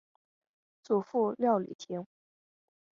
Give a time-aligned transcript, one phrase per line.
[0.81, 2.07] 祖父廖礼庭。